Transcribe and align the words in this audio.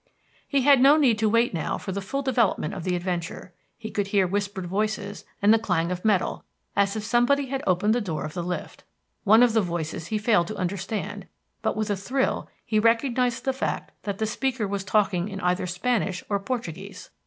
He 0.47 0.61
had 0.61 0.81
no 0.81 0.97
need 0.97 1.19
to 1.19 1.29
wait 1.29 1.53
now 1.53 1.77
for 1.77 1.91
the 1.91 2.01
full 2.01 2.23
development 2.23 2.73
of 2.73 2.83
the 2.83 2.95
adventure. 2.95 3.53
He 3.77 3.91
could 3.91 4.07
hear 4.07 4.25
whispered 4.25 4.65
voices 4.65 5.25
and 5.43 5.53
the 5.53 5.59
clang 5.59 5.91
of 5.91 6.03
metal, 6.03 6.43
as 6.75 6.95
if 6.95 7.03
somebody 7.03 7.45
had 7.49 7.61
opened 7.67 7.93
the 7.93 8.01
door 8.01 8.25
of 8.25 8.33
the 8.33 8.41
lift. 8.41 8.83
One 9.25 9.43
of 9.43 9.53
the 9.53 9.61
voices 9.61 10.07
he 10.07 10.17
failed 10.17 10.47
to 10.47 10.55
understand, 10.57 11.27
but 11.61 11.75
with 11.75 11.91
a 11.91 11.95
thrill 11.95 12.49
he 12.65 12.79
recognised 12.79 13.45
the 13.45 13.53
fact 13.53 13.91
that 14.01 14.17
the 14.17 14.25
speaker 14.25 14.67
was 14.67 14.83
talking 14.83 15.29
in 15.29 15.39
either 15.41 15.67
Spanish 15.67 16.23
or 16.29 16.39
Portuguese. 16.39 17.11